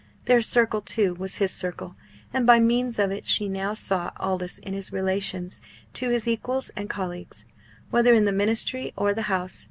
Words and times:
Their 0.25 0.41
circle, 0.41 0.81
too, 0.81 1.13
was 1.13 1.35
his 1.35 1.51
circle; 1.53 1.95
and 2.33 2.47
by 2.47 2.57
means 2.57 2.97
of 2.97 3.11
it 3.11 3.27
she 3.27 3.47
now 3.47 3.75
saw 3.75 4.09
Aldous 4.19 4.57
in 4.57 4.73
his 4.73 4.91
relations 4.91 5.61
to 5.93 6.09
his 6.09 6.27
equals 6.27 6.71
and 6.75 6.89
colleagues, 6.89 7.45
whether 7.91 8.11
in 8.11 8.25
the 8.25 8.31
Ministry 8.31 8.93
or 8.97 9.13
the 9.13 9.21
House. 9.29 9.59